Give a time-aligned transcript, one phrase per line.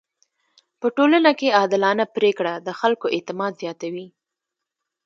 [0.79, 4.07] په ټولنه کي عادلانه پریکړه د خلکو اعتماد زياتوي.